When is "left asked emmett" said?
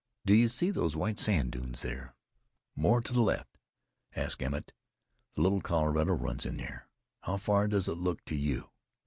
3.21-4.71